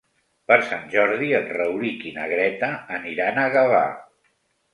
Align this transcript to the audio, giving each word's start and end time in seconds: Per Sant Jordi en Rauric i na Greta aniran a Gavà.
Per 0.51 0.55
Sant 0.69 0.87
Jordi 0.93 1.29
en 1.39 1.45
Rauric 1.57 2.07
i 2.13 2.15
na 2.15 2.25
Greta 2.33 2.71
aniran 2.99 3.39
a 3.45 3.45
Gavà. 3.59 3.85